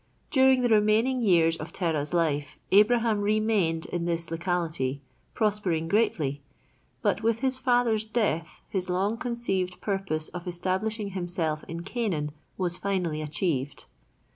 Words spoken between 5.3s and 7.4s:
prospering greatly; but